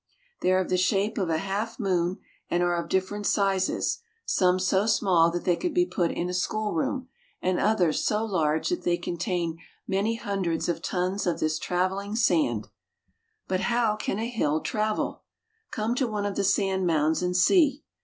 [0.41, 2.17] They are of the shape of a half moon
[2.49, 6.33] and are of different sizes, some so small that they could be put into a
[6.33, 7.07] schoolroom,
[7.39, 12.67] and others so large that they contain many hundreds of tons of this traveling sand.
[13.47, 15.21] But how can a hill travel?
[15.69, 17.83] Come to one of the sand mounds and see.